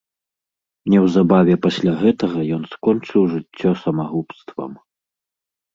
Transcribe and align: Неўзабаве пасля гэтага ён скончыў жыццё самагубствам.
Неўзабаве 0.93 1.55
пасля 1.67 1.93
гэтага 2.01 2.39
ён 2.59 2.63
скончыў 2.73 3.21
жыццё 3.35 3.69
самагубствам. 3.87 4.71